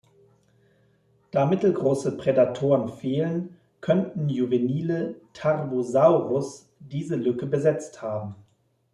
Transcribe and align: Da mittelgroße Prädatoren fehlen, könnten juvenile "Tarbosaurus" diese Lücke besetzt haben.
Da 1.29 1.45
mittelgroße 1.45 2.17
Prädatoren 2.17 2.89
fehlen, 2.89 3.55
könnten 3.81 4.29
juvenile 4.29 5.21
"Tarbosaurus" 5.33 6.67
diese 6.79 7.15
Lücke 7.17 7.45
besetzt 7.45 8.01
haben. 8.01 8.33